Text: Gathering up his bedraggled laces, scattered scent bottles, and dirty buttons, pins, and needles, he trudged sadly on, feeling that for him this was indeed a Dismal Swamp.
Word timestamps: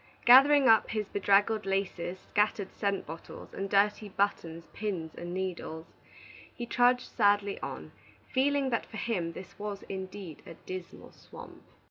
Gathering 0.25 0.67
up 0.67 0.89
his 0.89 1.07
bedraggled 1.07 1.67
laces, 1.67 2.17
scattered 2.17 2.73
scent 2.73 3.05
bottles, 3.05 3.53
and 3.53 3.69
dirty 3.69 4.09
buttons, 4.09 4.65
pins, 4.73 5.13
and 5.13 5.31
needles, 5.31 5.85
he 6.55 6.65
trudged 6.65 7.07
sadly 7.07 7.59
on, 7.59 7.91
feeling 8.33 8.71
that 8.71 8.87
for 8.87 8.97
him 8.97 9.33
this 9.33 9.59
was 9.59 9.83
indeed 9.83 10.41
a 10.47 10.55
Dismal 10.55 11.11
Swamp. 11.11 11.61